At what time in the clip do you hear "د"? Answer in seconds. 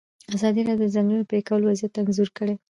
0.87-0.89, 0.89-0.93